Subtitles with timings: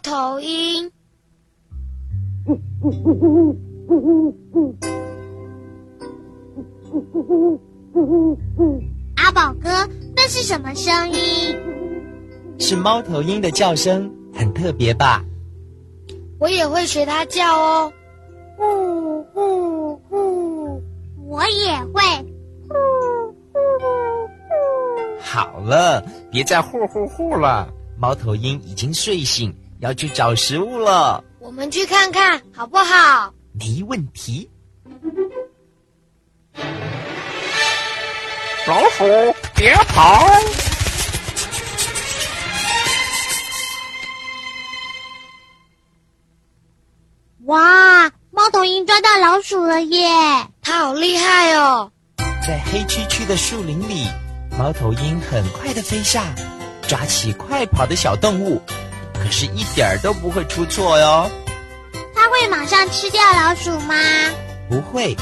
[0.00, 0.90] 头鹰。
[9.16, 9.68] 阿宝哥，
[10.16, 11.56] 那是什么声音？
[12.58, 15.24] 是猫头鹰的叫声，很特别吧？
[16.38, 17.92] 我也会学它叫哦。
[18.56, 20.82] 呼呼呼！
[21.26, 22.02] 我也会。
[22.68, 22.74] 呼
[23.52, 23.84] 呼呼！
[25.20, 27.68] 好了，别再呼呼呼了。
[27.98, 31.22] 猫头鹰已经睡醒，要去找食物了。
[31.38, 33.32] 我们去看看好不好？
[33.52, 34.48] 没问题。
[38.66, 39.04] 老鼠，
[39.56, 40.26] 别跑！
[47.46, 50.08] 哇，猫头鹰抓到老鼠了耶！
[50.62, 51.90] 它好厉害哦！
[52.46, 54.06] 在黑黢黢的树林里，
[54.56, 56.22] 猫头鹰很快的飞下，
[56.86, 58.62] 抓起快跑的小动物，
[59.22, 61.30] 可是一点儿都不会出错哟。
[62.14, 63.94] 它会马上吃掉老鼠吗？
[64.68, 65.16] 不会，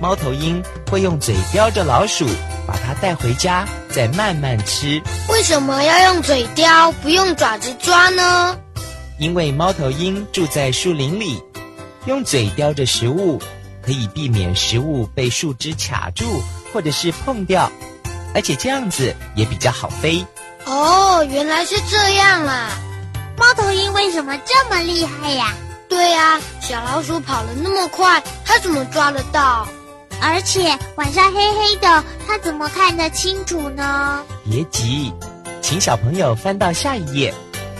[0.00, 2.26] 猫头鹰会用嘴叼着老鼠。
[2.66, 5.02] 把它带回家，再慢慢吃。
[5.28, 8.56] 为什么要用嘴叼，不用爪子抓呢？
[9.18, 11.42] 因为猫头鹰住在树林里，
[12.04, 13.42] 用嘴叼着食物，
[13.82, 16.40] 可以避免食物被树枝卡住
[16.72, 17.68] 或者是碰掉，
[18.34, 20.24] 而且这样子也比较好飞。
[20.66, 22.70] 哦，原来是这样啊！
[23.40, 25.54] 猫头鹰为什么这么厉害呀？
[25.88, 29.66] 对呀，小老鼠跑了那么快，它怎么抓得到？
[30.20, 34.22] 而且晚上黑黑的，它怎么看得清楚呢？
[34.44, 35.10] 别急，
[35.62, 37.34] 请小朋友翻到下一页，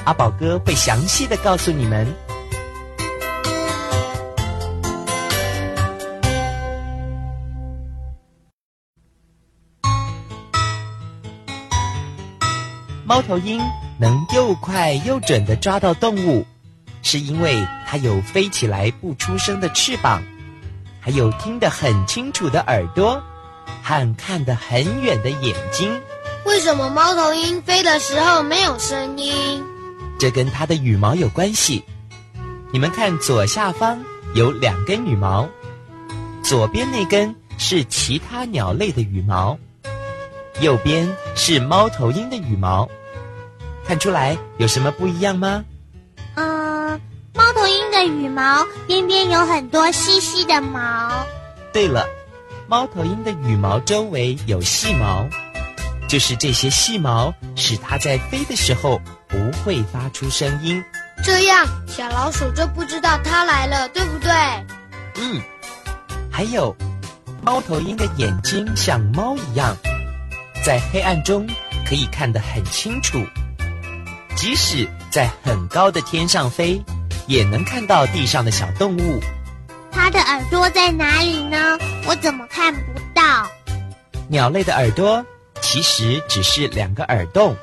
[0.06, 2.06] 阿宝哥会详细的告诉你们。
[13.04, 13.60] 猫头鹰
[14.00, 16.46] 能又快又准的抓到动物，
[17.02, 20.22] 是因为它有飞起来不出声的翅膀。
[20.98, 23.22] 还有听得很清楚的耳朵，
[23.82, 26.00] 和看得很远的眼睛。
[26.46, 29.62] 为什么猫头鹰飞的时候没有声音？
[30.18, 31.84] 这跟它的羽毛有关系。
[32.72, 34.02] 你们看左下方
[34.34, 35.46] 有两根羽毛，
[36.42, 39.58] 左边那根是其他鸟类的羽毛，
[40.60, 42.88] 右边是猫头鹰的羽毛。
[43.90, 45.64] 看出来有什么不一样吗？
[46.36, 47.00] 嗯
[47.34, 51.26] 猫头鹰的羽毛边边有很多细细的毛。
[51.72, 52.06] 对了，
[52.68, 55.26] 猫头鹰的羽毛周围有细毛，
[56.08, 60.80] 就是这些细毛使它在飞的时候不会发出声音。
[61.24, 64.30] 这样小老鼠就不知道它来了，对不对？
[65.16, 65.42] 嗯。
[66.30, 66.72] 还有，
[67.42, 69.76] 猫头鹰的眼睛像猫一样，
[70.64, 71.44] 在黑暗中
[71.84, 73.18] 可以看得很清楚，
[74.34, 76.82] 即使在很高的天上飞。
[77.30, 79.20] 也能看到地上的小动物。
[79.92, 81.78] 它的耳朵在哪里呢？
[82.04, 82.80] 我怎么看不
[83.14, 83.48] 到？
[84.26, 85.24] 鸟类的耳朵
[85.60, 87.54] 其实只是两个耳洞，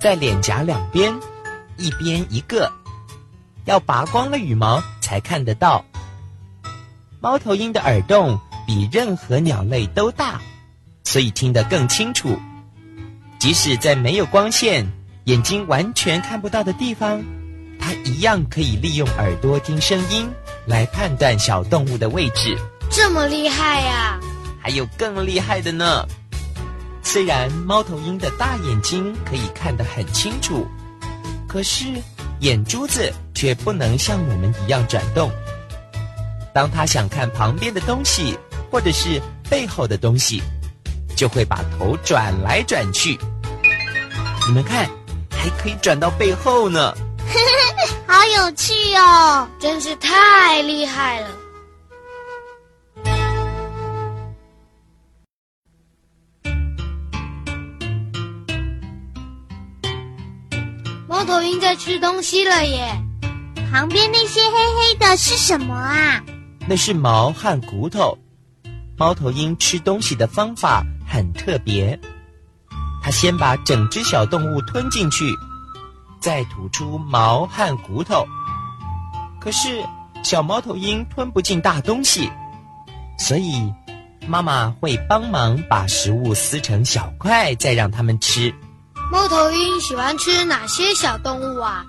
[0.00, 1.14] 在脸颊两边，
[1.76, 2.72] 一边一个，
[3.66, 5.84] 要拔光了羽毛才看得到。
[7.20, 10.40] 猫头鹰的耳洞比任何鸟类都大，
[11.04, 12.36] 所以听得更清楚。
[13.38, 14.90] 即使在没有光线、
[15.28, 17.22] 眼睛完全看不到的地方。
[17.78, 20.26] 它一样可以利用耳朵听声音
[20.66, 22.56] 来判断小动物的位置，
[22.90, 24.18] 这么厉害呀！
[24.58, 26.06] 还有更厉害的呢。
[27.02, 30.66] 虽然猫头鹰的大眼睛可以看得很清楚，
[31.46, 31.84] 可是
[32.40, 35.30] 眼珠子却不能像我们一样转动。
[36.54, 38.34] 当它想看旁边的东西
[38.70, 39.20] 或者是
[39.50, 40.42] 背后的东西，
[41.14, 43.18] 就会把头转来转去。
[44.46, 44.88] 你们看，
[45.38, 46.92] 还可以转到背后呢。
[48.06, 49.48] 好有趣哦！
[49.58, 51.28] 真是太厉害了。
[61.06, 62.94] 猫头鹰在吃东西了耶！
[63.70, 66.22] 旁边那些黑黑的是什么啊？
[66.66, 68.16] 那是毛和骨头。
[68.96, 71.98] 猫头鹰吃东西的方法很特别，
[73.02, 75.36] 它先把整只小动物吞进去，
[76.20, 78.26] 再吐出毛和骨头。
[79.40, 79.82] 可是
[80.22, 82.30] 小猫头鹰吞不进大东西，
[83.18, 83.72] 所以
[84.26, 88.54] 妈妈会帮忙把食物撕成小块，再让它们吃。
[89.10, 91.84] 猫头鹰喜欢吃哪些小动物啊？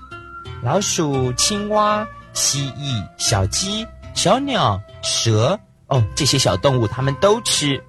[0.63, 5.59] 老鼠、青蛙、蜥蜴、小鸡、小鸟、蛇。
[5.87, 7.83] 哦，这些小动物它们都吃。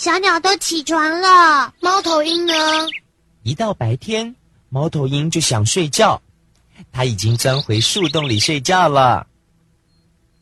[0.00, 1.74] 小鸟都起床了。
[1.78, 2.54] 猫头鹰呢？
[3.42, 4.34] 一到白天，
[4.70, 6.18] 猫头鹰就想睡觉，
[6.90, 9.26] 它已经钻回树洞里睡觉了。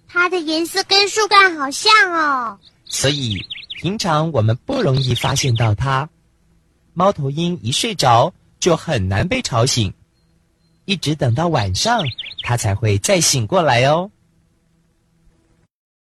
[0.06, 3.44] 它的颜色跟树干好像哦，所以
[3.80, 6.08] 平常我们不容易发现到它。
[6.94, 9.92] 猫头鹰一睡着就很难被吵醒，
[10.84, 12.04] 一直等到晚上，
[12.44, 14.08] 它才会再醒过来哦。